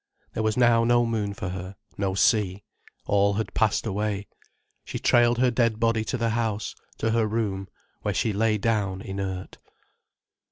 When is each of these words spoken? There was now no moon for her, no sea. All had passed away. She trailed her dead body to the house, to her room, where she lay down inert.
There 0.33 0.41
was 0.41 0.57
now 0.57 0.83
no 0.83 1.05
moon 1.05 1.35
for 1.35 1.49
her, 1.49 1.75
no 1.95 2.15
sea. 2.15 2.63
All 3.05 3.33
had 3.35 3.53
passed 3.53 3.85
away. 3.85 4.25
She 4.83 4.97
trailed 4.97 5.37
her 5.37 5.51
dead 5.51 5.79
body 5.79 6.03
to 6.05 6.17
the 6.17 6.31
house, 6.31 6.73
to 6.97 7.11
her 7.11 7.27
room, 7.27 7.67
where 8.01 8.15
she 8.15 8.33
lay 8.33 8.57
down 8.57 9.01
inert. 9.03 9.59